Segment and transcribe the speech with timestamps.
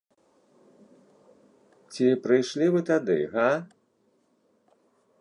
[1.91, 3.47] Ці прыйшлі вы тады, га?